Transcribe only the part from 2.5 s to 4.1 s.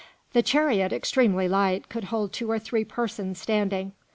three persons standing.